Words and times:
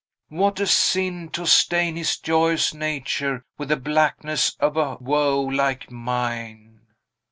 what 0.29 0.59
a 0.59 0.65
sin 0.65 1.29
to 1.29 1.45
stain 1.45 1.95
his 1.95 2.17
joyous 2.17 2.73
nature 2.73 3.45
with 3.59 3.69
the 3.69 3.77
blackness 3.77 4.55
of 4.59 4.75
a 4.75 4.95
woe 4.95 5.39
like 5.41 5.91
mine!" 5.91 6.81